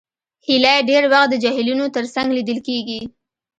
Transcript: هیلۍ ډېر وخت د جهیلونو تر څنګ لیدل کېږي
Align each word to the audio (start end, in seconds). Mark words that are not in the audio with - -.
هیلۍ 0.47 0.77
ډېر 0.89 1.03
وخت 1.11 1.27
د 1.31 1.35
جهیلونو 1.43 1.85
تر 1.95 2.05
څنګ 2.15 2.27
لیدل 2.37 2.59
کېږي 2.67 2.99